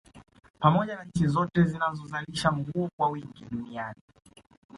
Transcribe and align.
Pamoja 0.59 0.95
na 0.95 1.03
nchi 1.05 1.27
zote 1.27 1.63
zinazozalisha 1.63 2.51
nguo 2.51 2.89
kwa 2.97 3.09
wingi 3.09 3.45
Duniani 3.51 4.01